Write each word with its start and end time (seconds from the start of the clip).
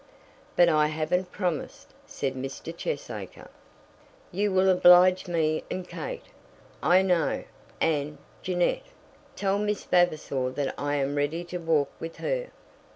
"But 0.55 0.67
I 0.67 0.87
haven't 0.87 1.31
promised," 1.31 1.93
said 2.07 2.33
Mr. 2.33 2.75
Cheesacre. 2.75 3.49
"You 4.31 4.51
will 4.51 4.67
oblige 4.67 5.27
me 5.27 5.63
and 5.69 5.87
Kate, 5.87 6.23
I 6.81 7.03
know; 7.03 7.43
and, 7.79 8.17
Jeannette, 8.41 8.87
tell 9.35 9.59
Miss 9.59 9.83
Vavasor 9.83 10.49
that 10.53 10.73
I 10.75 10.95
am 10.95 11.13
ready 11.13 11.43
to 11.43 11.59
walk 11.59 11.91
with 11.99 12.15
her." 12.17 12.47